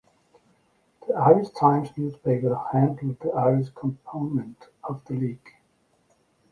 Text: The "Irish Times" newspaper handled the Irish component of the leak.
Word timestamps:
The 1.07 1.13
"Irish 1.13 1.51
Times" 1.51 1.95
newspaper 1.95 2.55
handled 2.71 3.19
the 3.19 3.31
Irish 3.33 3.69
component 3.69 4.65
of 4.83 5.05
the 5.05 5.13
leak. 5.13 5.57